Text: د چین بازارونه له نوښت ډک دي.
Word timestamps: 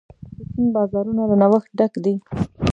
د 0.37 0.39
چین 0.51 0.65
بازارونه 0.75 1.21
له 1.29 1.35
نوښت 1.41 1.69
ډک 1.79 1.93
دي. 2.03 2.15